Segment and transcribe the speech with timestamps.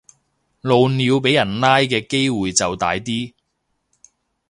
[0.61, 3.33] 露鳥俾人拉嘅機會就大啲